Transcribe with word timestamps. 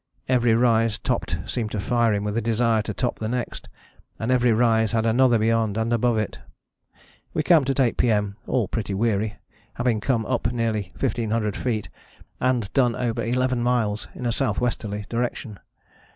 Every 0.27 0.55
rise 0.55 0.97
topped 0.97 1.37
seemed 1.45 1.69
to 1.73 1.79
fire 1.79 2.11
him 2.11 2.23
with 2.23 2.35
a 2.35 2.41
desire 2.41 2.81
to 2.81 2.91
top 2.91 3.19
the 3.19 3.27
next, 3.27 3.69
and 4.17 4.31
every 4.31 4.51
rise 4.51 4.93
had 4.93 5.05
another 5.05 5.37
beyond 5.37 5.77
and 5.77 5.93
above 5.93 6.17
it. 6.17 6.39
We 7.35 7.43
camped 7.43 7.69
at 7.69 7.79
8 7.79 7.97
P.M., 7.97 8.35
all 8.47 8.67
pretty 8.67 8.95
weary, 8.95 9.35
having 9.75 9.99
come 10.01 10.25
up 10.25 10.51
nearly 10.51 10.91
1500 10.97 11.55
feet, 11.55 11.89
and 12.39 12.73
done 12.73 12.95
over 12.95 13.21
eleven 13.21 13.61
miles 13.61 14.07
in 14.15 14.25
a 14.25 14.29
S.W. 14.29 14.71
direction. 15.07 15.59